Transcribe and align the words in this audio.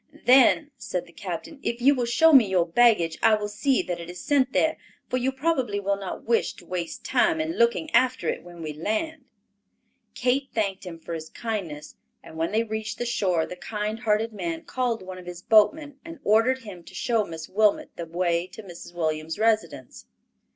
"Then," 0.25 0.71
said 0.77 1.05
the 1.05 1.11
captain, 1.13 1.59
"if 1.61 1.79
you 1.79 1.93
will 1.93 2.05
show 2.07 2.33
me 2.33 2.49
your 2.49 2.65
baggage, 2.65 3.19
I 3.21 3.35
will 3.35 3.47
see 3.47 3.83
that 3.83 3.99
it 3.99 4.09
is 4.09 4.19
sent 4.19 4.51
there, 4.51 4.77
for 5.07 5.17
you 5.17 5.31
probably 5.31 5.79
will 5.79 5.95
not 5.99 6.23
wish 6.23 6.53
to 6.53 6.65
waste 6.65 7.05
time 7.05 7.39
in 7.39 7.51
looking 7.59 7.91
after 7.91 8.27
it 8.27 8.41
when 8.41 8.63
we 8.63 8.73
land." 8.73 9.25
Kate 10.15 10.49
thanked 10.55 10.87
him 10.87 10.97
for 10.97 11.13
his 11.13 11.29
kindness; 11.29 11.97
and 12.23 12.35
when 12.35 12.51
they 12.51 12.63
reached 12.63 12.97
the 12.97 13.05
shore 13.05 13.45
the 13.45 13.55
kind 13.55 13.99
hearted 13.99 14.33
man 14.33 14.63
called 14.63 15.03
one 15.03 15.19
of 15.19 15.27
his 15.27 15.43
boatmen 15.43 15.99
and 16.03 16.19
ordered 16.23 16.63
him 16.63 16.83
to 16.85 16.95
show 16.95 17.23
Miss 17.23 17.47
Wilmot 17.47 17.91
the 17.95 18.07
way 18.07 18.47
to 18.47 18.63
Mrs. 18.63 18.95
Williams' 18.95 19.37
residence. 19.37 20.07